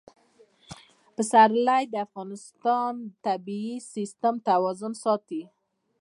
پسرلی 1.15 1.83
د 1.89 1.95
افغانستان 2.05 2.91
د 3.01 3.05
طبعي 3.25 3.71
سیسټم 3.93 4.35
توازن 4.49 4.93
ساتي. 5.03 5.43